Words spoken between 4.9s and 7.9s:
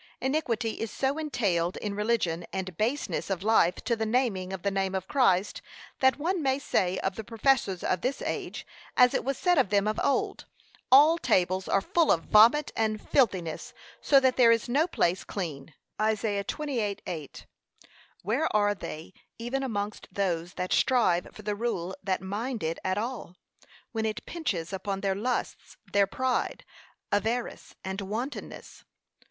of Christ, that one may say of the professors